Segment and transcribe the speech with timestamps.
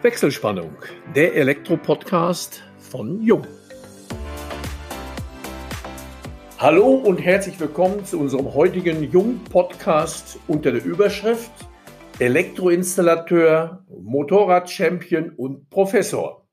[0.00, 0.76] Wechselspannung,
[1.16, 3.44] der Elektro-Podcast von Jung.
[6.56, 11.50] Hallo und herzlich willkommen zu unserem heutigen Jung-Podcast unter der Überschrift
[12.20, 16.46] Elektroinstallateur, Motorrad-Champion und Professor.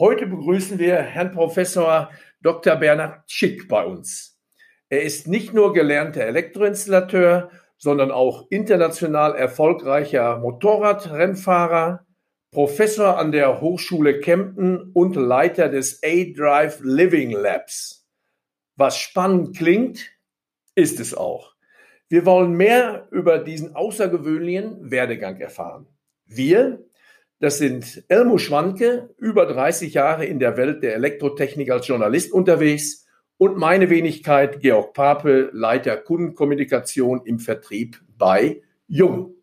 [0.00, 2.10] Heute begrüßen wir Herrn Professor
[2.42, 2.74] Dr.
[2.74, 4.40] Bernhard Schick bei uns.
[4.88, 7.48] Er ist nicht nur gelernter Elektroinstallateur,
[7.78, 12.05] sondern auch international erfolgreicher Motorradrennfahrer,
[12.56, 18.08] Professor an der Hochschule Kempten und Leiter des A-Drive Living Labs.
[18.76, 20.10] Was spannend klingt,
[20.74, 21.54] ist es auch.
[22.08, 25.86] Wir wollen mehr über diesen außergewöhnlichen Werdegang erfahren.
[26.24, 26.82] Wir,
[27.40, 33.06] das sind Elmo Schwanke, über 30 Jahre in der Welt der Elektrotechnik als Journalist unterwegs
[33.36, 39.35] und meine Wenigkeit Georg Pape, Leiter Kundenkommunikation im Vertrieb bei Jung.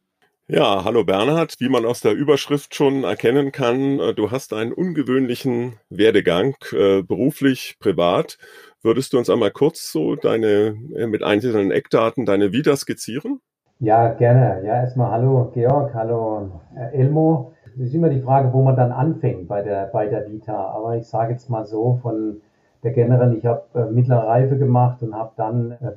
[0.49, 1.55] Ja, hallo Bernhard.
[1.59, 7.01] Wie man aus der Überschrift schon erkennen kann, äh, du hast einen ungewöhnlichen Werdegang, äh,
[7.01, 8.37] beruflich, privat.
[8.81, 13.39] Würdest du uns einmal kurz so deine, äh, mit einzelnen Eckdaten deine Vita skizzieren?
[13.79, 14.61] Ja, gerne.
[14.65, 16.59] Ja, erstmal hallo Georg, hallo
[16.91, 17.53] Elmo.
[17.75, 20.53] Es ist immer die Frage, wo man dann anfängt bei der, bei der Vita.
[20.55, 22.41] Aber ich sage jetzt mal so, von
[22.83, 25.93] der generell, ich habe mittlere Reife gemacht und habe dann äh,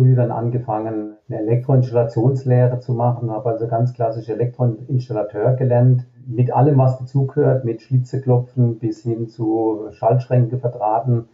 [0.00, 6.78] früh dann angefangen, eine Elektroinstallationslehre zu machen, habe also ganz klassisch Elektroinstallateur gelernt, mit allem,
[6.78, 11.28] was dazugehört, mit Schlitzeklopfen bis hin zu Schaltschränke verdrahten.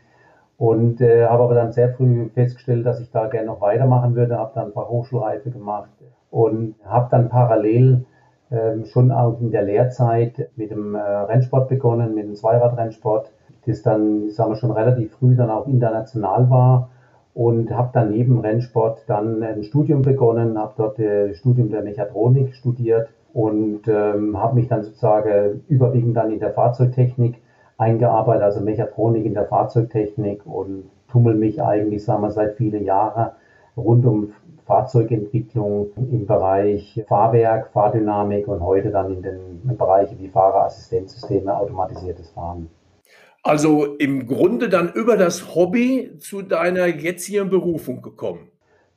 [0.58, 4.36] Und äh, habe aber dann sehr früh festgestellt, dass ich da gerne noch weitermachen würde,
[4.36, 5.90] habe dann ein paar Hochschulreife gemacht
[6.30, 8.04] und habe dann parallel
[8.50, 13.30] äh, schon auch in der Lehrzeit mit dem äh, Rennsport begonnen, mit dem Zweiradrennsport
[13.66, 16.88] das dann, sagen wir schon relativ früh dann auch international war
[17.36, 22.54] und habe dann neben Rennsport dann ein Studium begonnen, habe dort das Studium der Mechatronik
[22.54, 27.34] studiert und ähm, habe mich dann sozusagen überwiegend dann in der Fahrzeugtechnik
[27.76, 33.32] eingearbeitet, also Mechatronik in der Fahrzeugtechnik und tummel mich eigentlich, sagen wir, seit vielen Jahren
[33.76, 34.32] rund um
[34.64, 42.70] Fahrzeugentwicklung im Bereich Fahrwerk, Fahrdynamik und heute dann in den Bereichen wie Fahrerassistenzsysteme, automatisiertes Fahren.
[43.46, 48.48] Also im Grunde dann über das Hobby zu deiner jetzigen Berufung gekommen.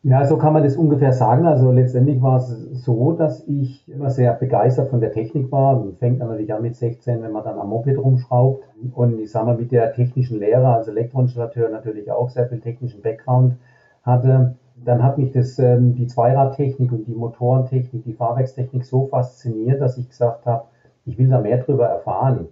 [0.01, 1.45] Ja, so kann man das ungefähr sagen.
[1.45, 2.47] Also letztendlich war es
[2.83, 5.77] so, dass ich immer sehr begeistert von der Technik war.
[5.77, 8.63] Man fängt natürlich an mit 16, wenn man dann am Moped rumschraubt.
[8.95, 13.03] Und ich sage mal, mit der technischen Lehre, als Elektroinstallateur natürlich auch sehr viel technischen
[13.03, 13.53] Background
[14.01, 14.55] hatte.
[14.83, 19.99] Dann hat mich das, ähm, die Zweiradtechnik und die Motorentechnik, die Fahrwerkstechnik so fasziniert, dass
[19.99, 20.63] ich gesagt habe,
[21.05, 22.47] ich will da mehr drüber erfahren.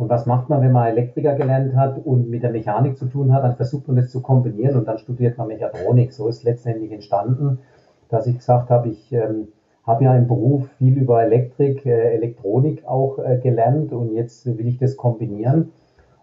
[0.00, 3.34] Und was macht man, wenn man Elektriker gelernt hat und mit der Mechanik zu tun
[3.34, 3.44] hat?
[3.44, 6.14] Dann versucht man das zu kombinieren und dann studiert man Mechatronik.
[6.14, 7.58] So ist letztendlich entstanden,
[8.08, 9.48] dass ich gesagt habe, ich ähm,
[9.86, 14.68] habe ja im Beruf viel über Elektrik, äh, Elektronik auch äh, gelernt und jetzt will
[14.68, 15.72] ich das kombinieren.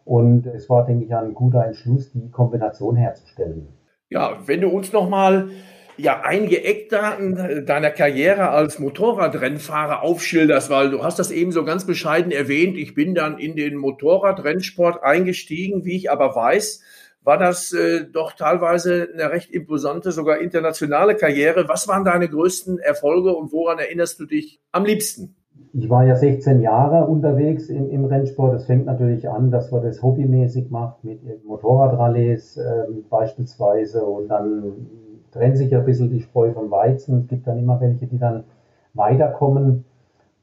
[0.06, 3.68] Und es war, denke ich, ein guter Entschluss, die Kombination herzustellen.
[4.10, 5.50] Ja, wenn du uns nochmal
[5.98, 11.86] ja einige Eckdaten deiner Karriere als Motorradrennfahrer aufschilderst, weil du hast das eben so ganz
[11.86, 12.78] bescheiden erwähnt.
[12.78, 16.82] Ich bin dann in den Motorradrennsport eingestiegen, wie ich aber weiß,
[17.24, 21.68] war das äh, doch teilweise eine recht imposante, sogar internationale Karriere.
[21.68, 25.36] Was waren deine größten Erfolge und woran erinnerst du dich am liebsten?
[25.74, 28.56] Ich war ja 16 Jahre unterwegs im, im Rennsport.
[28.56, 34.88] Es fängt natürlich an, dass man das hobbymäßig macht mit Motorradrallyes äh, beispielsweise und dann
[35.32, 37.22] trennt sich ja ein bisschen die Spreu vom Weizen.
[37.22, 38.44] Es gibt dann immer welche, die dann
[38.94, 39.86] weiterkommen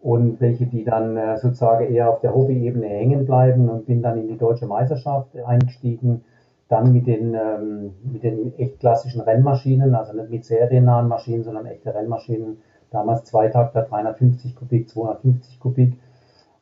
[0.00, 4.19] und welche, die dann äh, sozusagen eher auf der Hobbyebene hängen bleiben und bin dann
[4.19, 6.25] in die deutsche Meisterschaft eingestiegen.
[6.69, 11.66] Dann mit den, ähm, mit den echt klassischen Rennmaschinen, also nicht mit seriennahen Maschinen, sondern
[11.66, 12.59] echte Rennmaschinen.
[12.91, 15.99] Damals Zweitakter, 350 Kubik, 250 Kubik.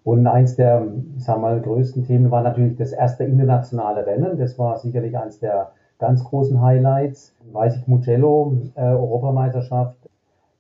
[0.05, 0.87] Und eins der,
[1.19, 4.39] sagen wir mal, größten Themen war natürlich das erste internationale Rennen.
[4.39, 7.33] Das war sicherlich eins der ganz großen Highlights.
[7.53, 9.97] Weiß ich Mugello, äh, Europameisterschaft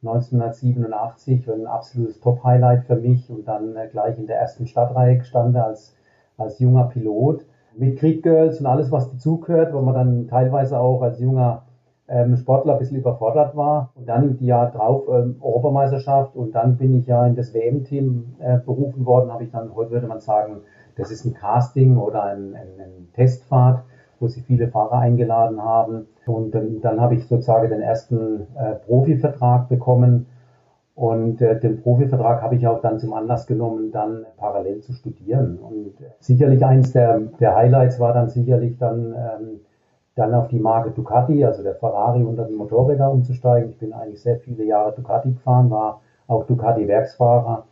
[0.03, 5.61] 1987, ein absolutes Top-Highlight für mich und dann äh, gleich in der ersten Stadtreihe gestanden
[5.61, 5.97] als,
[6.39, 7.45] als junger Pilot.
[7.77, 11.65] Mit Creek Girls und alles, was dazugehört, wo man dann teilweise auch als junger
[12.07, 13.91] ähm, Sportler ein bisschen überfordert war.
[13.97, 18.37] Und dann im Jahr drauf ähm, Europameisterschaft und dann bin ich ja in das WM-Team
[18.39, 20.61] äh, berufen worden, habe ich dann, heute würde man sagen,
[20.97, 23.83] das ist ein Casting oder ein, ein, ein Testfahrt
[24.23, 26.07] wo sie viele Fahrer eingeladen haben.
[26.27, 30.27] Und dann, dann habe ich sozusagen den ersten äh, Profivertrag bekommen.
[30.95, 35.59] Und äh, den Profivertrag habe ich auch dann zum Anlass genommen, dann parallel zu studieren.
[35.59, 39.61] Und sicherlich eins der, der Highlights war dann sicherlich dann, ähm,
[40.15, 43.71] dann auf die Marke Ducati, also der Ferrari unter den Motorräder umzusteigen.
[43.71, 47.65] Ich bin eigentlich sehr viele Jahre Ducati gefahren, war auch Ducati-Werksfahrer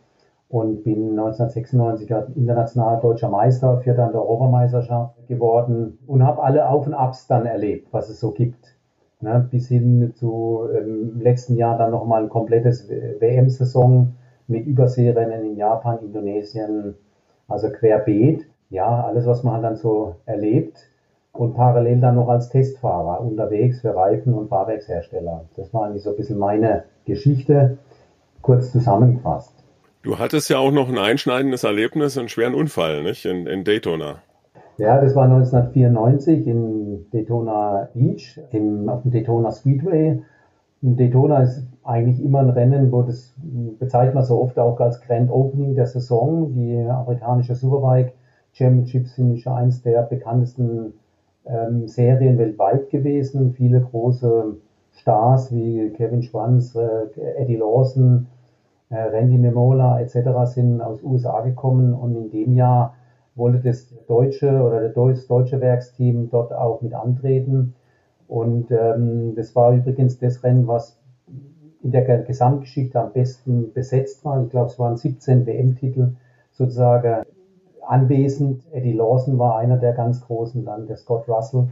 [0.50, 6.88] und bin 1996 international deutscher Meister, Vierter an der Europameisterschaft geworden und habe alle Auf
[6.88, 8.76] und Abs dann erlebt, was es so gibt.
[9.23, 14.14] Ne, bis hin zu ähm, im letzten Jahr dann nochmal ein komplettes WM-Saison
[14.49, 16.94] mit Überseerennen in Japan, Indonesien,
[17.47, 18.47] also querbeet.
[18.70, 20.79] Ja, alles, was man dann so erlebt
[21.32, 25.44] und parallel dann noch als Testfahrer unterwegs für Reifen- und Fahrwerkshersteller.
[25.55, 27.76] Das war eigentlich so ein bisschen meine Geschichte,
[28.41, 29.60] kurz zusammengefasst.
[30.02, 33.26] Du hattest ja auch noch ein einschneidendes Erlebnis, einen schweren Unfall, nicht?
[33.26, 34.17] In, in Daytona.
[34.79, 40.23] Ja, das war 1994 in Daytona Beach, im, auf dem Daytona Speedway.
[40.81, 43.35] Und Daytona ist eigentlich immer ein Rennen, wo das
[43.79, 46.55] bezeichnet man so oft auch als Grand Opening der Saison.
[46.55, 48.14] Die amerikanische Superbike
[48.52, 50.94] Championships sind ja eins der bekanntesten
[51.44, 53.52] ähm, Serien weltweit gewesen.
[53.52, 54.56] Viele große
[54.93, 58.29] Stars wie Kevin Schwanz, äh, Eddie Lawson,
[58.97, 60.53] Randy Memola etc.
[60.53, 62.95] sind aus USA gekommen und in dem Jahr
[63.37, 67.75] wollte das deutsche oder das deutsche Werksteam dort auch mit antreten.
[68.27, 70.99] Und ähm, das war übrigens das Rennen, was
[71.83, 74.43] in der Gesamtgeschichte am besten besetzt war.
[74.43, 76.13] Ich glaube, es waren 17 WM-Titel
[76.53, 77.25] sozusagen
[77.87, 78.63] anwesend.
[78.73, 81.69] Eddie Lawson war einer der ganz großen, dann der Scott Russell,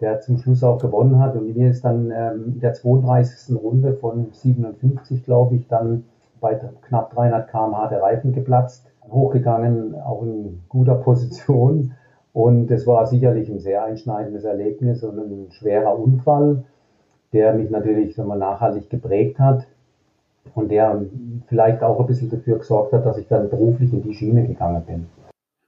[0.00, 1.36] der zum Schluss auch gewonnen hat.
[1.36, 3.54] Und mir ist dann ähm, in der 32.
[3.56, 6.04] Runde von 57, glaube ich, dann
[6.42, 11.94] bei knapp 300 km/h der Reifen geplatzt, hochgegangen, auch in guter Position.
[12.34, 16.64] Und es war sicherlich ein sehr einschneidendes Erlebnis und ein schwerer Unfall,
[17.32, 19.66] der mich natürlich wir, nachhaltig geprägt hat
[20.54, 21.02] und der
[21.46, 24.82] vielleicht auch ein bisschen dafür gesorgt hat, dass ich dann beruflich in die Schiene gegangen
[24.84, 25.06] bin.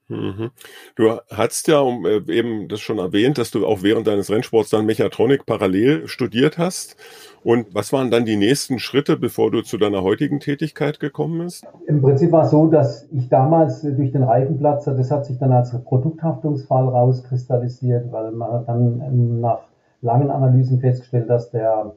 [0.09, 0.51] Mhm.
[0.97, 4.71] Du hast ja um, äh, eben das schon erwähnt, dass du auch während deines Rennsports
[4.71, 6.97] dann Mechatronik parallel studiert hast.
[7.43, 11.67] Und was waren dann die nächsten Schritte, bevor du zu deiner heutigen Tätigkeit gekommen bist?
[11.87, 15.53] Im Prinzip war es so, dass ich damals durch den Reifenplatzer, das hat sich dann
[15.53, 19.61] als Produkthaftungsfall rauskristallisiert, weil man dann ähm, nach
[20.03, 21.95] langen Analysen festgestellt, dass der,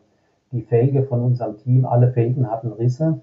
[0.52, 3.20] die Felge von unserem Team, alle Felgen hatten Risse.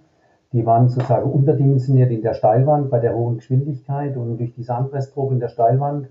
[0.54, 5.32] Die waren sozusagen unterdimensioniert in der Steilwand bei der hohen Geschwindigkeit und durch diese Anpressdruck
[5.32, 6.06] in der Steilwand.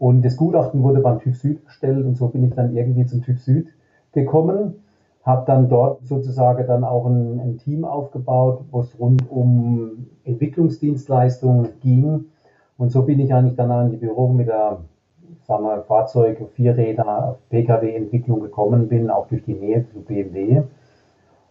[0.00, 3.22] Und das Gutachten wurde beim TÜV Süd erstellt und so bin ich dann irgendwie zum
[3.22, 3.68] TÜV Süd
[4.10, 4.82] gekommen.
[5.22, 11.68] Habe dann dort sozusagen dann auch ein, ein Team aufgebaut, wo es rund um Entwicklungsdienstleistungen
[11.80, 12.24] ging.
[12.78, 14.80] Und so bin ich eigentlich dann an die Büro mit der
[15.46, 20.64] sagen wir, Fahrzeug, Vierräder, Pkw-Entwicklung gekommen bin, auch durch die Nähe zu BMW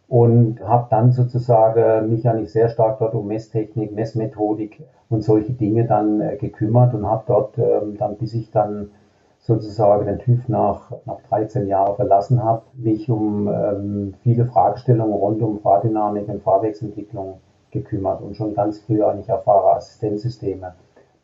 [0.07, 5.85] und habe dann sozusagen mich eigentlich sehr stark dort um Messtechnik, Messmethodik und solche Dinge
[5.85, 8.91] dann äh, gekümmert und habe dort ähm, dann, bis ich dann
[9.39, 15.41] sozusagen den TÜV nach, nach 13 Jahren verlassen habe, mich um ähm, viele Fragestellungen rund
[15.41, 17.39] um Fahrdynamik und Fahrwerksentwicklung
[17.71, 20.73] gekümmert und schon ganz früh eigentlich auf Fahrerassistenzsysteme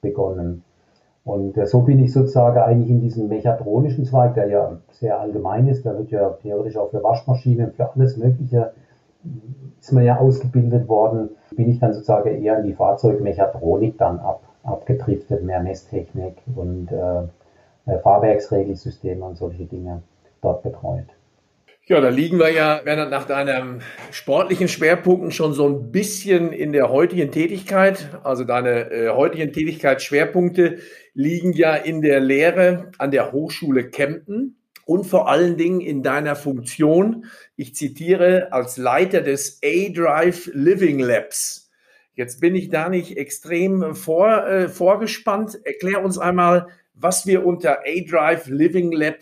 [0.01, 0.63] begonnen.
[1.25, 5.85] Und so bin ich sozusagen eigentlich in diesem mechatronischen Zweig, der ja sehr allgemein ist,
[5.85, 8.73] da wird ja theoretisch auch für Waschmaschinen, für alles Mögliche,
[9.79, 14.41] ist man ja ausgebildet worden, bin ich dann sozusagen eher in die Fahrzeugmechatronik dann ab,
[14.63, 17.23] abgedriftet, mehr Messtechnik und äh
[17.85, 20.01] Fahrwerksregelsysteme und solche Dinge
[20.41, 21.07] dort betreut.
[21.85, 26.71] Ja, da liegen wir ja, Bernhard, nach deinen sportlichen Schwerpunkten schon so ein bisschen in
[26.71, 28.07] der heutigen Tätigkeit.
[28.23, 30.77] Also deine äh, heutigen Tätigkeitsschwerpunkte
[31.13, 36.37] liegen ja in der Lehre an der Hochschule Kempten und vor allen Dingen in deiner
[36.37, 37.25] Funktion,
[37.57, 41.69] ich zitiere, als Leiter des A-Drive Living Labs.
[42.13, 45.59] Jetzt bin ich da nicht extrem vor, äh, vorgespannt.
[45.65, 49.17] Erklär uns einmal, was wir unter A-Drive Living Lab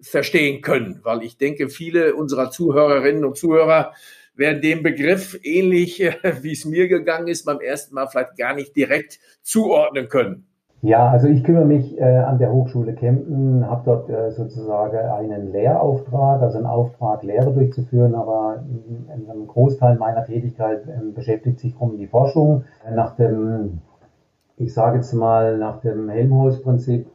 [0.00, 3.92] verstehen können, weil ich denke, viele unserer Zuhörerinnen und Zuhörer
[4.36, 5.98] werden den Begriff ähnlich,
[6.42, 10.48] wie es mir gegangen ist, beim ersten Mal vielleicht gar nicht direkt zuordnen können.
[10.80, 15.50] Ja, also ich kümmere mich äh, an der Hochschule Kempten, habe dort äh, sozusagen einen
[15.50, 18.62] Lehrauftrag, also einen Auftrag, Lehre durchzuführen, aber
[19.08, 22.62] ein Großteil meiner Tätigkeit äh, beschäftigt sich um die Forschung.
[22.94, 23.80] Nach dem,
[24.56, 27.06] ich sage jetzt mal, nach dem Helmholtz-Prinzip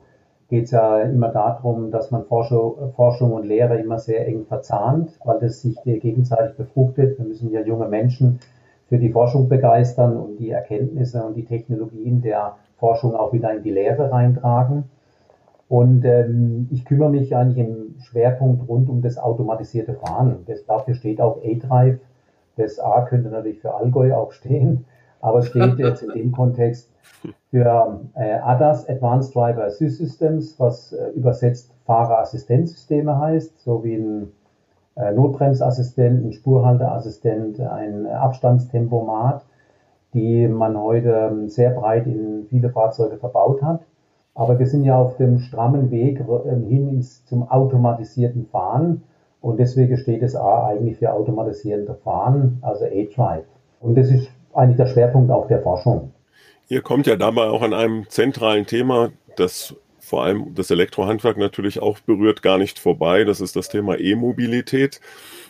[0.54, 5.40] geht es ja immer darum, dass man Forschung und Lehre immer sehr eng verzahnt, weil
[5.40, 7.18] das sich gegenseitig befruchtet.
[7.18, 8.40] Wir müssen ja junge Menschen
[8.88, 13.64] für die Forschung begeistern und die Erkenntnisse und die Technologien der Forschung auch wieder in
[13.64, 14.84] die Lehre reintragen.
[15.70, 20.44] Und ähm, ich kümmere mich eigentlich im Schwerpunkt rund um das automatisierte Fahren.
[20.46, 21.98] Das, dafür steht auch A-Drive.
[22.58, 24.86] Das A könnte natürlich für Allgäu auch stehen,
[25.24, 26.92] aber es steht jetzt in dem Kontext
[27.50, 34.32] für äh, ADAS, Advanced Driver Assist Systems, was äh, übersetzt Fahrerassistenzsysteme heißt, so wie ein
[34.96, 39.44] äh, Notbremsassistent, ein Spurhalteassistent, ein Abstandstempomat.
[40.14, 43.82] die man heute ähm, sehr breit in viele Fahrzeuge verbaut hat.
[44.36, 49.04] Aber wir sind ja auf dem strammen Weg ähm, hin ins, zum automatisierten Fahren.
[49.42, 53.46] Und deswegen steht es A eigentlich für automatisierende Fahren, also A-Drive.
[53.80, 56.12] Und das ist eigentlich der Schwerpunkt auch der Forschung.
[56.70, 61.82] Ihr kommt ja dabei auch an einem zentralen Thema, das vor allem das Elektrohandwerk natürlich
[61.82, 63.24] auch berührt, gar nicht vorbei.
[63.24, 65.00] Das ist das Thema E-Mobilität.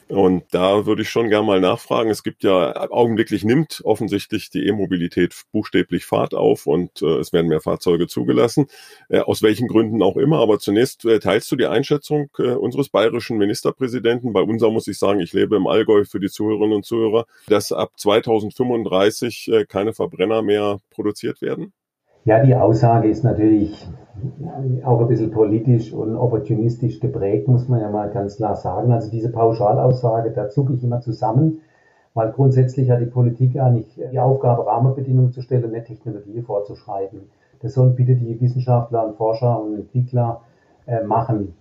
[0.10, 2.12] Und da würde ich schon gerne mal nachfragen.
[2.12, 7.48] Es gibt ja augenblicklich nimmt offensichtlich die E-Mobilität buchstäblich Fahrt auf und äh, es werden
[7.48, 8.68] mehr Fahrzeuge zugelassen,
[9.10, 10.40] äh, aus welchen Gründen auch immer.
[10.40, 14.34] Aber zunächst äh, teilst du die Einschätzung äh, unseres bayerischen Ministerpräsidenten.
[14.34, 17.72] Bei unser muss ich sagen, ich lebe im Allgäu für die Zuhörerinnen und Zuhörer, dass
[17.72, 21.74] ab 2035 äh, keine Verbrenner mehr produziert werden?
[22.26, 23.74] Ja, die Aussage ist natürlich
[24.84, 28.92] auch ein bisschen politisch und opportunistisch geprägt, muss man ja mal ganz klar sagen.
[28.92, 31.62] Also diese Pauschalaussage, da zucke ich immer zusammen,
[32.14, 36.42] weil grundsätzlich hat die Politik ja nicht die Aufgabe, Rahmenbedingungen zu stellen und nicht Technologie
[36.42, 37.22] vorzuschreiben.
[37.62, 40.42] Das sollen bitte die Wissenschaftler und Forscher und Entwickler
[40.86, 41.56] äh, machen.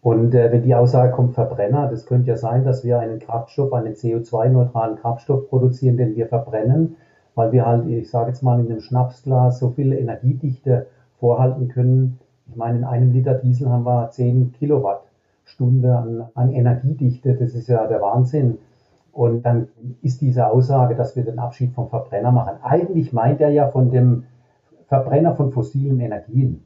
[0.00, 3.72] Und äh, wenn die Aussage kommt, Verbrenner, das könnte ja sein, dass wir einen Kraftstoff,
[3.72, 6.96] einen CO2-neutralen Kraftstoff produzieren, den wir verbrennen,
[7.34, 10.86] weil wir halt, ich sage jetzt mal, in einem Schnapsglas so viel Energiedichte
[11.18, 12.18] vorhalten können.
[12.48, 17.34] Ich meine, in einem Liter Diesel haben wir 10 Kilowattstunde an, an Energiedichte.
[17.34, 18.58] Das ist ja der Wahnsinn.
[19.12, 19.68] Und dann
[20.02, 22.56] ist diese Aussage, dass wir den Abschied vom Verbrenner machen.
[22.62, 24.24] Eigentlich meint er ja von dem
[24.86, 26.64] Verbrenner von fossilen Energien.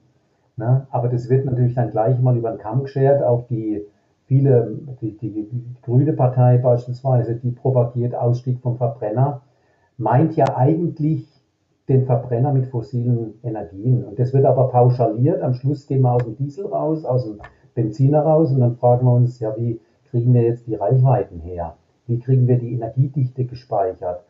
[0.57, 0.87] Ne?
[0.91, 3.23] Aber das wird natürlich dann gleich mal über den Kamm geschert.
[3.23, 3.83] Auch die
[4.27, 9.43] viele, die, die, die Grüne Partei beispielsweise, die propagiert Ausstieg vom Verbrenner,
[9.99, 11.27] meint ja eigentlich
[11.89, 14.05] den Verbrenner mit fossilen Energien.
[14.05, 15.43] Und das wird aber pauschaliert.
[15.43, 17.41] Am Schluss gehen wir aus dem Diesel raus, aus dem
[17.75, 21.77] Benziner raus und dann fragen wir uns, ja, wie kriegen wir jetzt die Reichweiten her?
[22.07, 24.23] Wie kriegen wir die Energiedichte gespeichert?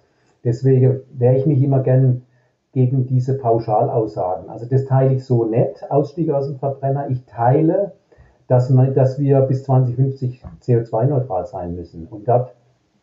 [0.45, 2.23] Deswegen wehre ich mich immer gern
[2.73, 4.49] gegen diese Pauschalaussagen.
[4.49, 7.11] Also das teile ich so nett, Ausstieg aus dem Verbrenner.
[7.11, 7.93] Ich teile,
[8.49, 12.55] dass, man, dass wir bis 2050 CO2-neutral sein müssen und dort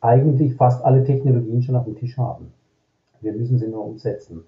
[0.01, 2.53] eigentlich fast alle Technologien schon auf dem Tisch haben.
[3.22, 4.44] Wir müssen sie nur umsetzen.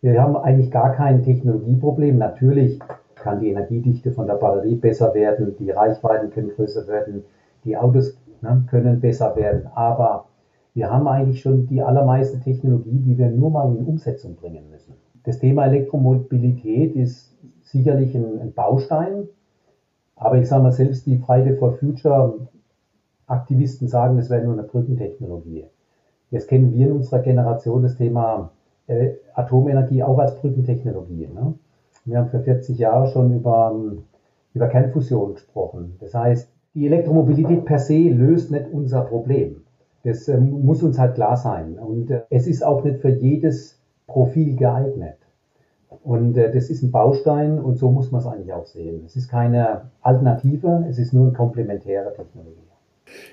[0.00, 2.18] Wir haben eigentlich gar kein Technologieproblem.
[2.18, 2.78] Natürlich
[3.14, 7.24] kann die Energiedichte von der Batterie besser werden, die Reichweiten können größer werden,
[7.64, 9.66] die Autos ne, können besser werden.
[9.74, 10.26] Aber
[10.74, 14.94] wir haben eigentlich schon die allermeiste Technologie, die wir nur mal in Umsetzung bringen müssen.
[15.24, 19.28] Das Thema Elektromobilität ist sicherlich ein, ein Baustein.
[20.14, 22.48] Aber ich sage mal, selbst die Friday for Future
[23.26, 25.66] Aktivisten sagen, das wäre nur eine Brückentechnologie.
[26.30, 28.50] Jetzt kennen wir in unserer Generation das Thema
[28.86, 31.28] äh, Atomenergie auch als Brückentechnologie.
[31.32, 31.54] Ne?
[32.04, 34.04] Wir haben für 40 Jahre schon über, ähm,
[34.54, 35.96] über Kernfusion gesprochen.
[36.00, 39.62] Das heißt, die Elektromobilität per se löst nicht unser Problem.
[40.04, 41.78] Das äh, muss uns halt klar sein.
[41.78, 45.16] Und äh, es ist auch nicht für jedes Profil geeignet.
[46.02, 49.02] Und äh, das ist ein Baustein und so muss man es eigentlich auch sehen.
[49.06, 52.66] Es ist keine Alternative, es ist nur eine komplementäre Technologie.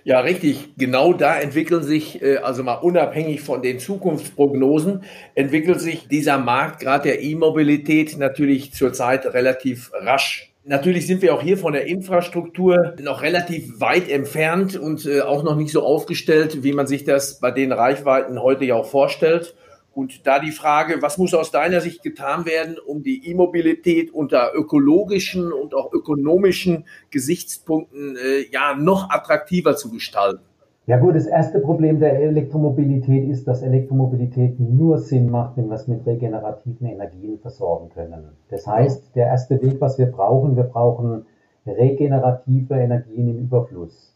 [0.04, 0.76] Ja, richtig.
[0.78, 5.04] Genau da entwickeln sich, äh, also mal unabhängig von den Zukunftsprognosen,
[5.36, 10.54] entwickelt sich dieser Markt gerade der E-Mobilität natürlich zurzeit relativ rasch.
[10.66, 15.44] Natürlich sind wir auch hier von der Infrastruktur noch relativ weit entfernt und äh, auch
[15.44, 19.56] noch nicht so aufgestellt, wie man sich das bei den Reichweiten heute ja auch vorstellt.
[19.94, 24.52] Und da die Frage, was muss aus deiner Sicht getan werden, um die E-Mobilität unter
[24.56, 30.42] ökologischen und auch ökonomischen Gesichtspunkten äh, ja noch attraktiver zu gestalten?
[30.86, 35.76] Ja gut, das erste Problem der Elektromobilität ist, dass Elektromobilität nur Sinn macht, wenn wir
[35.76, 38.32] es mit regenerativen Energien versorgen können.
[38.50, 41.26] Das heißt, der erste Weg, was wir brauchen, wir brauchen
[41.66, 44.13] regenerative Energien im Überfluss.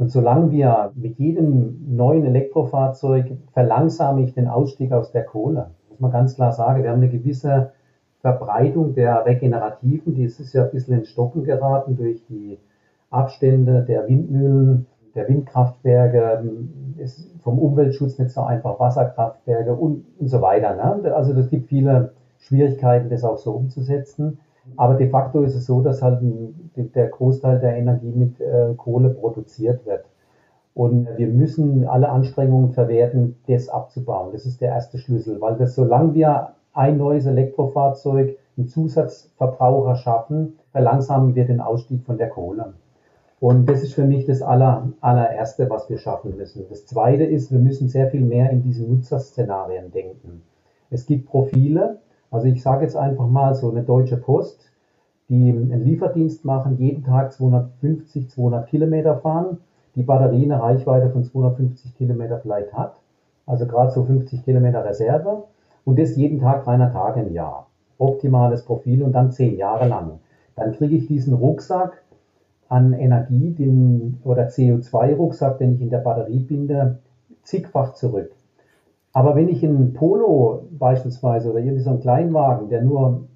[0.00, 6.00] Und solange wir mit jedem neuen Elektrofahrzeug verlangsame ich den Ausstieg aus der Kohle, muss
[6.00, 7.72] man ganz klar sagen, wir haben eine gewisse
[8.22, 12.58] Verbreitung der Regenerativen, die ist ja ein bisschen in Stocken geraten durch die
[13.10, 16.44] Abstände der Windmühlen, der Windkraftwerke,
[16.96, 20.76] ist vom Umweltschutz nicht so einfach, Wasserkraftwerke und, und so weiter.
[20.76, 21.14] Ne?
[21.14, 24.38] Also es gibt viele Schwierigkeiten, das auch so umzusetzen.
[24.76, 26.20] Aber de facto ist es so, dass halt
[26.76, 30.04] der Großteil der Energie mit äh, Kohle produziert wird.
[30.74, 34.30] Und wir müssen alle Anstrengungen verwerten, das abzubauen.
[34.32, 40.58] Das ist der erste Schlüssel, weil das, solange wir ein neues Elektrofahrzeug, einen Zusatzverbraucher schaffen,
[40.72, 42.74] verlangsamen wir den Ausstieg von der Kohle.
[43.40, 46.66] Und das ist für mich das aller, allererste, was wir schaffen müssen.
[46.68, 50.42] Das zweite ist, wir müssen sehr viel mehr in diesen Nutzerszenarien denken.
[50.90, 51.98] Es gibt Profile,
[52.30, 54.70] also ich sage jetzt einfach mal so eine Deutsche Post,
[55.28, 59.58] die einen Lieferdienst machen, jeden Tag 250, 200 Kilometer fahren,
[59.94, 63.00] die Batterie eine Reichweite von 250 Kilometer vielleicht hat.
[63.46, 65.44] also gerade so 50 Kilometer Reserve
[65.84, 67.66] und das jeden Tag 300 Tage im Jahr.
[67.98, 70.20] Optimales Profil und dann zehn Jahre lang.
[70.56, 72.02] Dann kriege ich diesen Rucksack
[72.68, 76.98] an Energie den, oder CO2-Rucksack, den ich in der Batterie binde,
[77.42, 78.30] zigfach zurück.
[79.12, 83.26] Aber wenn ich einen Polo beispielsweise oder irgendwie so einen Kleinwagen, der nur,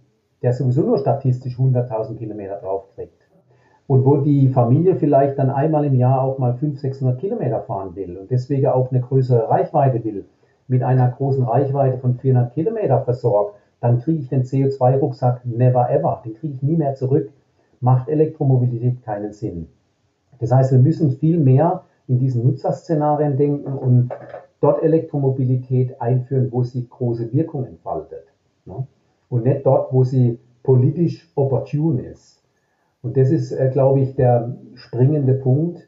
[0.43, 3.21] der sowieso nur statistisch 100.000 Kilometer draufkriegt
[3.87, 7.97] und wo die Familie vielleicht dann einmal im Jahr auch mal 500, 600 Kilometer fahren
[7.97, 10.25] will und deswegen auch eine größere Reichweite will,
[10.69, 16.23] mit einer großen Reichweite von 400 Kilometer versorgt, dann kriege ich den CO2-Rucksack never ever.
[16.25, 17.31] Den kriege ich nie mehr zurück.
[17.81, 19.69] Macht Elektromobilität keinen Sinn.
[20.39, 24.11] Das heißt, wir müssen viel mehr in diesen Nutzerszenarien denken und
[24.65, 28.25] dort Elektromobilität einführen, wo sie große Wirkung entfaltet.
[28.65, 28.87] Ne?
[29.29, 32.43] Und nicht dort, wo sie politisch opportun ist.
[33.03, 35.87] Und das ist, äh, glaube ich, der springende Punkt.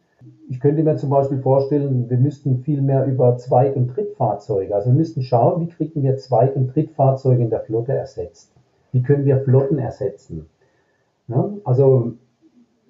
[0.50, 4.90] Ich könnte mir zum Beispiel vorstellen, wir müssten viel mehr über Zweit- und Drittfahrzeuge, also
[4.90, 8.52] wir müssten schauen, wie kriegen wir Zweit- und Drittfahrzeuge in der Flotte ersetzt?
[8.92, 10.46] Wie können wir Flotten ersetzen?
[11.28, 11.58] Ne?
[11.64, 12.12] Also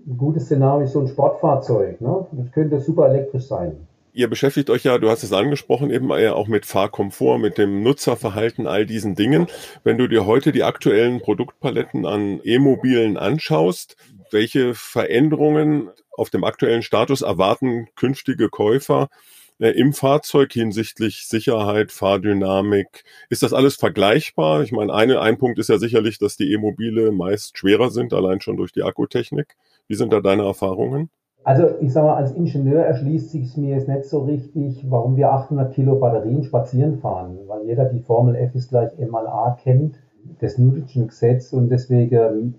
[0.06, 2.00] ein gutes Szenario ist so ein Sportfahrzeug.
[2.00, 2.26] Ne?
[2.32, 3.86] Das könnte super elektrisch sein.
[4.16, 8.66] Ihr beschäftigt euch ja, du hast es angesprochen, eben auch mit Fahrkomfort, mit dem Nutzerverhalten,
[8.66, 9.46] all diesen Dingen.
[9.84, 13.98] Wenn du dir heute die aktuellen Produktpaletten an E-Mobilen anschaust,
[14.30, 19.10] welche Veränderungen auf dem aktuellen Status erwarten künftige Käufer
[19.58, 23.04] äh, im Fahrzeug hinsichtlich Sicherheit, Fahrdynamik?
[23.28, 24.62] Ist das alles vergleichbar?
[24.62, 28.40] Ich meine, eine, ein Punkt ist ja sicherlich, dass die E-Mobile meist schwerer sind, allein
[28.40, 29.56] schon durch die Akkutechnik.
[29.88, 31.10] Wie sind da deine Erfahrungen?
[31.46, 35.16] Also ich sage mal, als Ingenieur erschließt sich es mir jetzt nicht so richtig, warum
[35.16, 39.28] wir 800 Kilo Batterien spazieren fahren, weil jeder die Formel F ist gleich M mal
[39.28, 39.94] A kennt,
[40.40, 42.56] das Newton'sche Gesetz und deswegen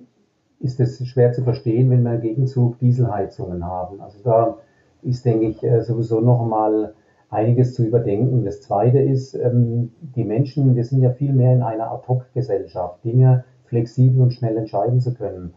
[0.62, 4.00] ist es schwer zu verstehen, wenn wir im Gegenzug Dieselheizungen haben.
[4.00, 4.58] Also da
[5.02, 6.94] ist, denke ich, äh, sowieso noch mal
[7.30, 8.46] einiges zu überdenken.
[8.46, 13.44] Das Zweite ist, ähm, die Menschen, wir sind ja viel mehr in einer Ad-Hoc-Gesellschaft, Dinge
[13.66, 15.54] flexibel und schnell entscheiden zu können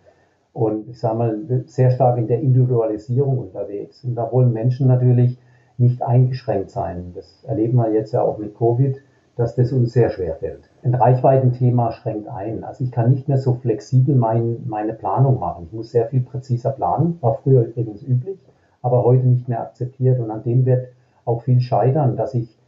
[0.53, 4.03] und ich sage mal, sehr stark in der Individualisierung unterwegs.
[4.05, 5.39] Und da wollen Menschen natürlich
[5.79, 7.13] nicht eingeschränkt sein.
[7.15, 8.97] Das erleben wir jetzt ja auch mit Covid,
[9.37, 10.69] dass das uns sehr schwer fällt.
[10.83, 12.65] Ein Reichweitenthema schränkt ein.
[12.65, 15.67] Also ich kann nicht mehr so flexibel mein, meine Planung machen.
[15.67, 18.45] Ich muss sehr viel präziser planen, war früher übrigens üblich,
[18.83, 20.19] aber heute nicht mehr akzeptiert.
[20.19, 20.89] Und an dem wird
[21.25, 22.59] auch viel scheitern, dass ich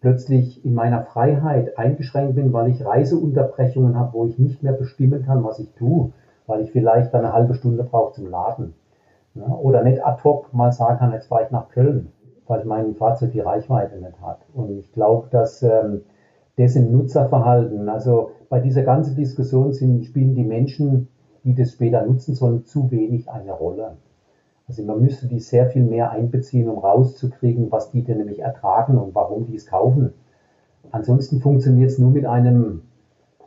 [0.00, 5.24] plötzlich in meiner Freiheit eingeschränkt bin, weil ich Reiseunterbrechungen habe, wo ich nicht mehr bestimmen
[5.24, 6.12] kann, was ich tue
[6.46, 8.74] weil ich vielleicht eine halbe Stunde brauche zum Laden.
[9.34, 12.12] Ja, oder nicht ad hoc mal sagen kann, jetzt fahre ich nach Köln,
[12.46, 14.40] weil mein Fahrzeug die Reichweite nicht hat.
[14.52, 16.02] Und ich glaube, dass ähm,
[16.56, 21.08] das im Nutzerverhalten, also bei dieser ganzen Diskussion sind, spielen die Menschen,
[21.44, 23.96] die das später nutzen sollen, zu wenig eine Rolle.
[24.68, 28.98] Also man müsste die sehr viel mehr einbeziehen, um rauszukriegen, was die denn nämlich ertragen
[28.98, 30.12] und warum die es kaufen.
[30.90, 32.82] Ansonsten funktioniert es nur mit einem,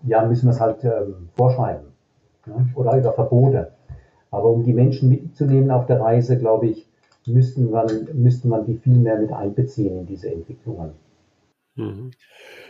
[0.04, 1.95] ja, müssen wir es halt ähm, vorschreiben ne?
[2.76, 3.72] Oder über Verbote.
[4.32, 6.88] Aber um die Menschen mitzunehmen auf der Reise, glaube ich,
[7.26, 10.92] müssten man, müsste man die viel mehr mit einbeziehen in diese Entwicklungen.
[11.76, 12.12] Mhm.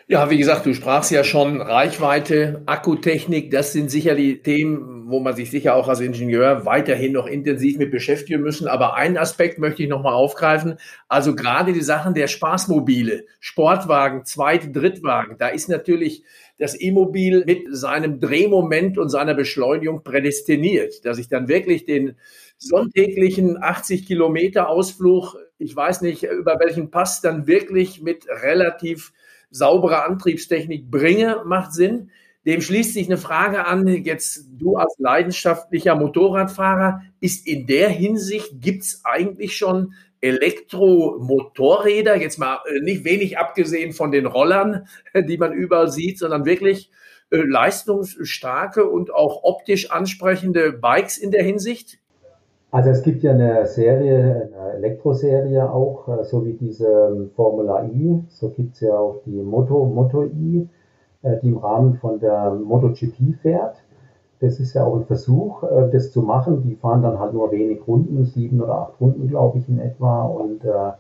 [0.08, 5.36] Ja, wie gesagt, du sprachst ja schon Reichweite, Akkutechnik, das sind sicherlich Themen, wo man
[5.36, 8.68] sich sicher auch als Ingenieur weiterhin noch intensiv mit beschäftigen müssen.
[8.68, 10.78] Aber einen Aspekt möchte ich nochmal aufgreifen.
[11.08, 16.24] Also gerade die Sachen der Spaßmobile, Sportwagen, Zweit-, Drittwagen, da ist natürlich
[16.60, 22.16] das E-Mobil mit seinem Drehmoment und seiner Beschleunigung prädestiniert, dass ich dann wirklich den
[22.58, 29.14] sonntäglichen 80 Kilometer Ausflug, ich weiß nicht, über welchen Pass dann wirklich mit relativ
[29.50, 32.12] sauberer Antriebstechnik bringe, macht Sinn.
[32.46, 38.62] Dem schließt sich eine Frage an, jetzt du als leidenschaftlicher Motorradfahrer, ist in der Hinsicht,
[38.62, 45.38] gibt es eigentlich schon Elektromotorräder, jetzt mal äh, nicht wenig abgesehen von den Rollern, die
[45.38, 46.92] man überall sieht, sondern wirklich
[47.32, 52.00] äh, leistungsstarke und auch optisch ansprechende Bikes in der Hinsicht?
[52.76, 57.86] Also es gibt ja eine Serie, eine Elektroserie auch, äh, so wie diese ähm, Formula
[57.86, 60.68] I, so gibt es ja auch die Moto, Moto I,
[61.42, 63.78] die im Rahmen von der MotoGP fährt.
[64.42, 66.64] Das ist ja auch ein Versuch, äh, das zu machen.
[66.64, 70.24] Die fahren dann halt nur wenig Runden, sieben oder acht Runden, glaube ich, in etwa.
[70.24, 70.92] Und äh,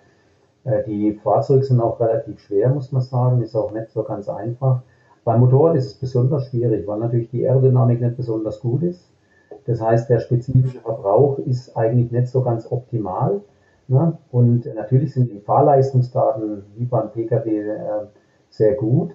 [0.63, 3.41] äh, die Fahrzeuge sind auch relativ schwer, muss man sagen.
[3.41, 4.81] Ist auch nicht so ganz einfach.
[5.25, 9.11] Beim Motorrad ist es besonders schwierig, weil natürlich die Aerodynamik nicht besonders gut ist.
[9.65, 13.41] Das heißt, der spezifische Verbrauch ist eigentlich nicht so ganz optimal.
[13.87, 14.17] Ne?
[14.31, 17.77] Und natürlich sind die Fahrleistungsdaten wie beim Pkw äh,
[18.49, 19.11] sehr gut.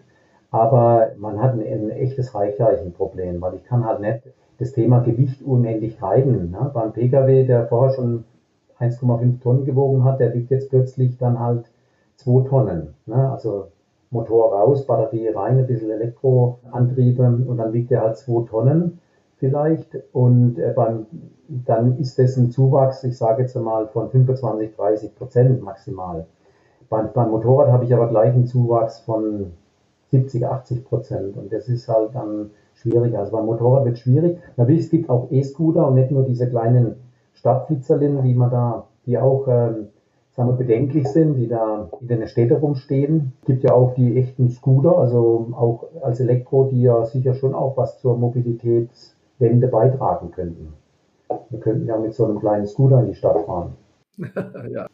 [0.51, 4.23] Aber man hat ein, ein echtes Reichweitenproblem, weil ich kann halt nicht
[4.59, 6.51] das Thema Gewicht unendlich treiben.
[6.51, 6.71] Ne?
[6.75, 8.25] Beim Pkw, der vorher schon
[8.81, 11.65] 1,5 Tonnen gewogen hat, der wiegt jetzt plötzlich dann halt
[12.17, 12.95] 2 Tonnen.
[13.07, 13.31] Ne?
[13.31, 13.69] Also
[14.11, 18.99] Motor raus, Batterie rein, ein bisschen Elektroantriebe und dann wiegt er halt 2 Tonnen
[19.41, 19.99] vielleicht.
[20.13, 21.07] Und äh, beim,
[21.49, 26.27] dann ist das ein Zuwachs, ich sage jetzt mal, von 25, 30 Prozent maximal.
[26.89, 29.53] Beim, beim Motorrad habe ich aber gleich einen Zuwachs von
[30.13, 31.37] 70, 80 Prozent.
[31.37, 33.17] Und das ist halt dann schwierig.
[33.19, 34.39] Also beim Motorrad wird es schwierig.
[34.57, 36.97] Natürlich, es gibt auch E-Scooter und nicht nur diese kleinen
[37.35, 39.89] Stadtflitzerlinnen, die man da, die auch ähm,
[40.33, 43.33] sagen wir, bedenklich sind, die da in den Städten rumstehen.
[43.43, 47.55] Es gibt ja auch die echten Scooter, also auch als Elektro, die ja sicher schon
[47.55, 48.17] auch was zur
[49.41, 50.75] Mobilitätswende beitragen könnten.
[51.49, 53.77] Wir könnten ja mit so einem kleinen Scooter in die Stadt fahren.
[54.71, 54.87] ja.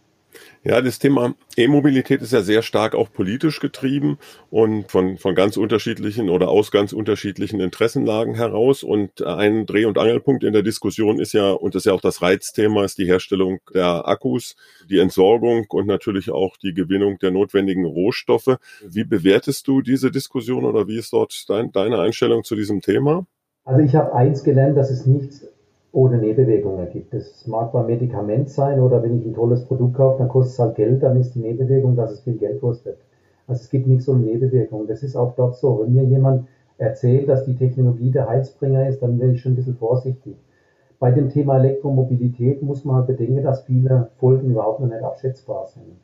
[0.64, 4.18] Ja, das Thema E-Mobilität ist ja sehr stark auch politisch getrieben
[4.50, 8.82] und von, von ganz unterschiedlichen oder aus ganz unterschiedlichen Interessenlagen heraus.
[8.82, 12.02] Und ein Dreh- und Angelpunkt in der Diskussion ist ja, und das ist ja auch
[12.02, 14.56] das Reizthema, ist die Herstellung der Akkus,
[14.90, 18.59] die Entsorgung und natürlich auch die Gewinnung der notwendigen Rohstoffe.
[18.85, 23.24] Wie bewertest du diese Diskussion oder wie ist dort dein, deine Einstellung zu diesem Thema?
[23.66, 25.44] Also ich habe eins gelernt, dass es nichts
[25.90, 27.12] ohne Nebenwirkungen gibt.
[27.12, 30.59] Das mag beim Medikament sein oder wenn ich ein tolles Produkt kaufe, dann kostet es
[30.61, 32.96] halt Geld, dann ist die Nebenwirkung, dass es viel Geld kostet.
[33.48, 34.87] Also es gibt nichts ohne Nebenwirkungen.
[34.87, 35.81] Das ist auch dort so.
[35.81, 36.46] Wenn mir jemand
[36.79, 40.37] erzählt, dass die Technologie der Heizbringer ist, dann wäre ich schon ein bisschen vorsichtig.
[41.00, 45.66] Bei dem Thema Elektromobilität muss man halt bedenken, dass viele Folgen überhaupt noch nicht abschätzbar
[45.66, 45.96] sind.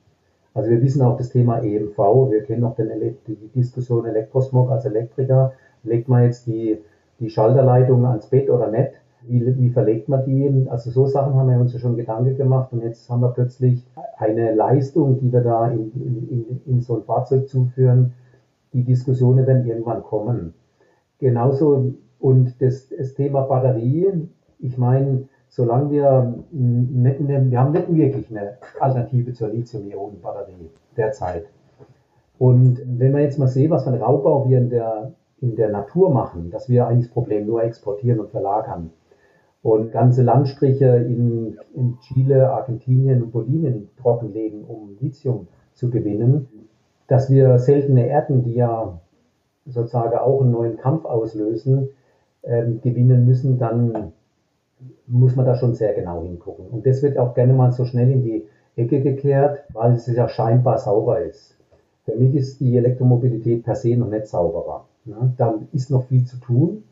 [0.53, 1.96] Also wir wissen auch das Thema EMV,
[2.31, 2.90] wir kennen auch den,
[3.27, 5.53] die Diskussion Elektrosmog als Elektriker.
[5.85, 6.79] Legt man jetzt die,
[7.22, 8.90] die Schalterleitung ans Bett oder nicht?
[9.22, 10.66] Wie, wie verlegt man die?
[10.68, 13.87] Also so Sachen haben wir uns ja schon Gedanken gemacht und jetzt haben wir plötzlich
[14.18, 18.12] eine Leistung, die wir da in, in, in so ein Fahrzeug zuführen.
[18.72, 20.54] Die Diskussionen werden irgendwann kommen.
[21.18, 28.30] Genauso und das, das Thema Batterie, ich meine, solange wir nicht, wir haben nicht wirklich
[28.30, 31.46] eine Alternative zur Lithium-Ionen-Batterie derzeit.
[32.38, 35.70] Und wenn wir jetzt mal sehen, was für einen Raubbau wir in der, in der
[35.70, 38.90] Natur machen, dass wir eigentlich das Problem nur exportieren und verlagern,
[39.62, 46.48] und ganze Landstriche in, in Chile, Argentinien und Bolivien trockenlegen, um Lithium zu gewinnen,
[47.07, 48.98] dass wir seltene Erden, die ja
[49.66, 51.90] sozusagen auch einen neuen Kampf auslösen,
[52.42, 54.12] ähm, gewinnen müssen, dann
[55.07, 56.66] muss man da schon sehr genau hingucken.
[56.66, 60.28] Und das wird auch gerne mal so schnell in die Ecke gekehrt, weil es ja
[60.28, 61.57] scheinbar sauber ist.
[62.05, 64.87] Für mich ist die Elektromobilität per se noch nicht sauberer.
[65.05, 66.85] Ja, da ist noch viel zu tun.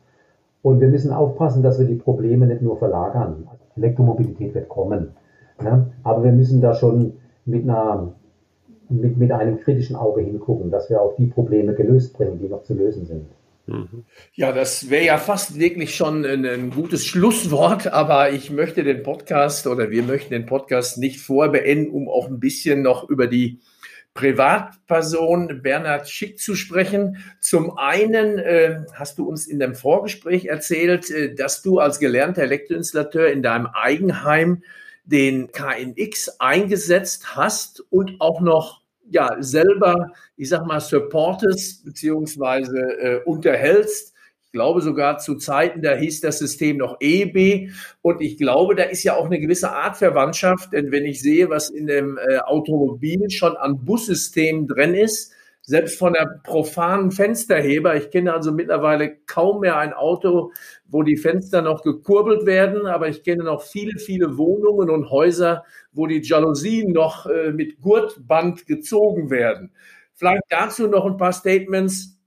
[0.62, 3.48] Und wir müssen aufpassen, dass wir die Probleme nicht nur verlagern.
[3.76, 5.12] Elektromobilität wird kommen.
[5.62, 5.86] Ja?
[6.02, 7.14] Aber wir müssen da schon
[7.46, 8.12] mit, einer,
[8.88, 12.62] mit, mit einem kritischen Auge hingucken, dass wir auch die Probleme gelöst bringen, die noch
[12.64, 13.26] zu lösen sind.
[13.66, 14.04] Mhm.
[14.34, 19.02] Ja, das wäre ja fast wirklich schon ein, ein, gutes Schlusswort, aber ich möchte den
[19.02, 23.60] Podcast oder wir möchten den Podcast nicht vorbeenden, um auch ein bisschen noch über die
[24.14, 27.18] Privatperson Bernhard Schick zu sprechen.
[27.40, 32.42] Zum einen äh, hast du uns in dem Vorgespräch erzählt, äh, dass du als gelernter
[32.42, 34.62] Elektroinstallateur in deinem Eigenheim
[35.04, 43.22] den KNX eingesetzt hast und auch noch ja selber, ich sag mal, supportest beziehungsweise äh,
[43.24, 44.14] unterhältst.
[44.50, 47.70] Ich glaube sogar zu Zeiten, da hieß das System noch EB.
[48.02, 50.72] Und ich glaube, da ist ja auch eine gewisse Art Verwandtschaft.
[50.72, 55.32] Denn wenn ich sehe, was in dem äh, Automobil schon an Bussystemen drin ist,
[55.62, 57.94] selbst von der profanen Fensterheber.
[57.94, 60.50] Ich kenne also mittlerweile kaum mehr ein Auto,
[60.88, 65.62] wo die Fenster noch gekurbelt werden, aber ich kenne noch viele, viele Wohnungen und Häuser,
[65.92, 69.70] wo die Jalousien noch äh, mit Gurtband gezogen werden.
[70.14, 72.19] Vielleicht dazu noch ein paar Statements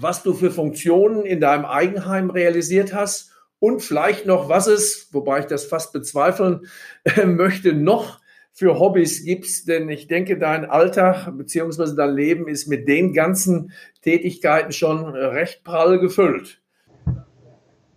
[0.00, 5.40] was du für Funktionen in deinem Eigenheim realisiert hast und vielleicht noch, was es, wobei
[5.40, 6.66] ich das fast bezweifeln
[7.04, 8.20] äh, möchte, noch
[8.52, 11.94] für Hobbys gibst, denn ich denke, dein Alltag bzw.
[11.94, 13.70] dein Leben ist mit den ganzen
[14.00, 16.62] Tätigkeiten schon recht prall gefüllt.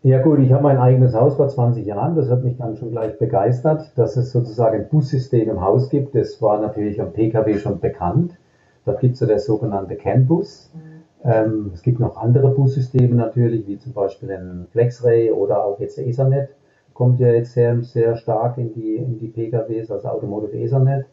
[0.04, 2.92] Ja gut, ich habe mein eigenes Haus vor 20 Jahren, das hat mich dann schon
[2.92, 6.16] gleich begeistert, dass es sozusagen ein Bussystem im Haus gibt.
[6.16, 8.38] Das war natürlich am Pkw schon bekannt.
[8.86, 10.72] Dort gibt es ja das sogenannte CAN-Bus.
[10.74, 10.89] Mhm.
[11.24, 15.98] Ähm, es gibt noch andere Bussysteme natürlich, wie zum Beispiel ein FlexRay oder auch jetzt
[15.98, 16.50] Ethernet
[17.00, 21.06] kommt ja jetzt sehr, sehr stark in die, in die PKWs, also Automotive Ethernet.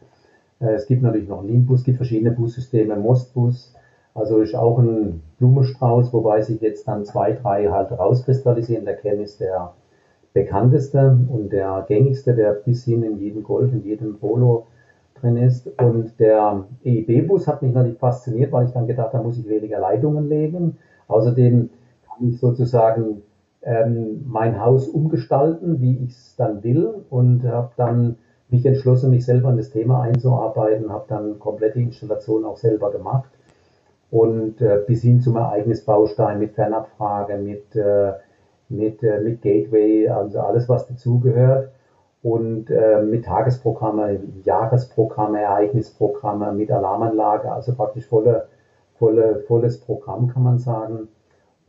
[0.59, 3.73] Äh, es gibt natürlich noch Limbus, es gibt verschiedene Bussysteme, Mostbus,
[4.13, 8.83] also ist auch ein Blumenstrauß, wobei sich jetzt dann zwei, drei halt rauskristallisieren.
[8.83, 9.75] Der Ken ist der
[10.33, 14.67] bekannteste und der gängigste, der bis hin in jedem Golf, in jedem Polo
[15.21, 15.67] drin ist.
[15.79, 19.47] Und der EIB-Bus hat mich natürlich fasziniert, weil ich dann gedacht habe, da muss ich
[19.47, 20.77] weniger Leitungen legen.
[21.07, 21.69] Außerdem
[22.07, 23.21] kann ich sozusagen
[23.63, 28.17] ähm, mein Haus umgestalten, wie ich es dann will und habe dann
[28.49, 33.29] mich entschlossen, mich selber in das Thema einzuarbeiten, habe dann komplette Installation auch selber gemacht
[34.09, 38.13] und äh, bis hin zum Ereignisbaustein mit Fernabfrage, mit, äh,
[38.69, 41.71] mit, äh, mit Gateway, also alles, was dazugehört
[42.27, 48.49] und äh, mit Tagesprogramme, Jahresprogramme, Ereignisprogramme, mit Alarmanlage, also praktisch volle,
[48.99, 51.07] volle, volles Programm kann man sagen.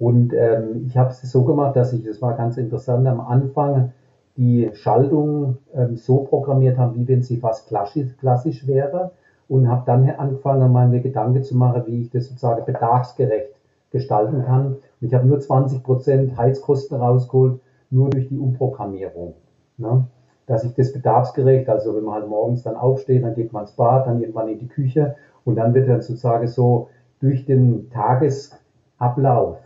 [0.01, 3.93] Und ähm, ich habe es so gemacht, dass ich, das war ganz interessant, am Anfang
[4.37, 9.13] die Schaltung ähm, so programmiert haben, wie wenn sie fast klassisch, klassisch wäre
[9.47, 13.55] und habe dann angefangen, meine Gedanken zu machen, wie ich das sozusagen bedarfsgerecht
[13.93, 14.67] gestalten kann.
[15.01, 19.35] Und ich habe nur 20 Prozent Heizkosten rausgeholt, nur durch die Umprogrammierung.
[19.77, 20.05] Ne?
[20.49, 23.73] Dass ich das bedarfsgerecht, also wenn man halt morgens dann aufsteht, dann geht man ins
[23.73, 26.89] Bad, dann irgendwann in die Küche und dann wird dann sozusagen so
[27.21, 29.59] durch den Tagesablauf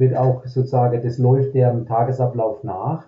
[0.00, 3.04] wird auch sozusagen, das läuft dem Tagesablauf nach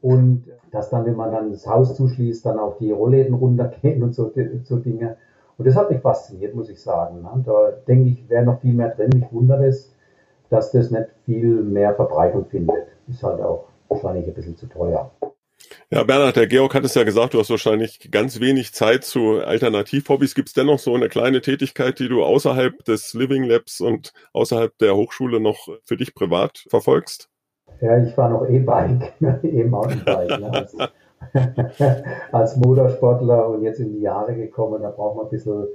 [0.00, 4.14] und dass dann, wenn man dann das Haus zuschließt, dann auch die Rollläden runtergehen und
[4.14, 5.16] so, so Dinge.
[5.58, 7.22] Und das hat mich fasziniert, muss ich sagen.
[7.22, 7.42] Ne?
[7.44, 9.10] Da denke ich, wäre noch viel mehr drin.
[9.14, 9.92] Mich wundert es,
[10.48, 12.86] dass das nicht viel mehr Verbreitung findet.
[13.08, 15.10] Ist halt auch wahrscheinlich ein bisschen zu teuer.
[15.94, 19.40] Ja, Bernhard, der Georg hat es ja gesagt, du hast wahrscheinlich ganz wenig Zeit zu
[19.40, 20.34] Alternativhobbys.
[20.34, 24.72] Gibt es dennoch so eine kleine Tätigkeit, die du außerhalb des Living Labs und außerhalb
[24.78, 27.28] der Hochschule noch für dich privat verfolgst?
[27.82, 30.42] Ja, ich fahre noch E-Bike, E-Mountainbike.
[30.42, 30.76] als,
[32.32, 35.66] als Motorsportler und jetzt in die Jahre gekommen, da braucht man ein bisschen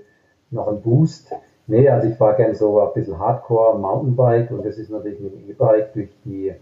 [0.50, 1.32] noch einen Boost.
[1.68, 5.34] Nee, also ich fahre gerne so ein bisschen Hardcore Mountainbike und das ist natürlich mit
[5.34, 6.56] dem E-Bike durch die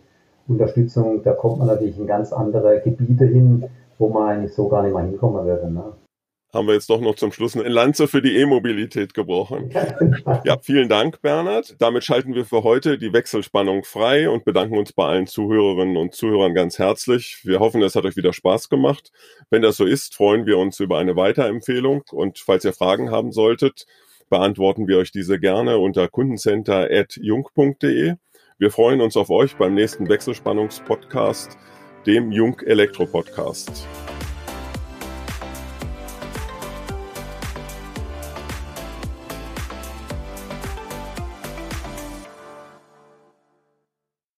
[0.48, 3.66] Unterstützung, da kommt man natürlich in ganz andere Gebiete hin,
[3.98, 5.72] wo man eigentlich so gar nicht mehr hinkommen würde.
[5.72, 5.84] Ne?
[6.56, 9.72] Haben wir jetzt doch noch zum Schluss eine Lanze für die E-Mobilität gebrochen.
[10.46, 11.76] Ja, vielen Dank, Bernhard.
[11.80, 16.16] Damit schalten wir für heute die Wechselspannung frei und bedanken uns bei allen Zuhörerinnen und
[16.16, 17.42] Zuhörern ganz herzlich.
[17.44, 19.12] Wir hoffen, es hat euch wieder Spaß gemacht.
[19.50, 23.34] Wenn das so ist, freuen wir uns über eine Weiterempfehlung und falls ihr Fragen haben
[23.34, 23.86] solltet,
[24.30, 28.14] beantworten wir euch diese gerne unter kundencenter.jung.de.
[28.58, 31.58] Wir freuen uns auf euch beim nächsten Wechselspannungspodcast,
[32.06, 33.86] dem Jung Elektro Podcast.